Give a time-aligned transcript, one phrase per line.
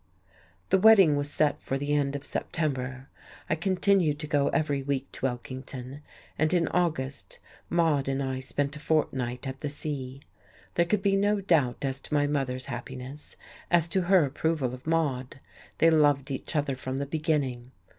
[0.69, 3.07] The wedding was set for the end of September.
[3.47, 6.01] I continued to go every week to Elkington,
[6.39, 7.37] and in August,
[7.69, 10.21] Maude and I spent a fortnight at the sea.
[10.73, 13.35] There could be no doubt as to my mother's happiness,
[13.69, 15.39] as to her approval of Maude;
[15.77, 17.71] they loved each other from the beginning.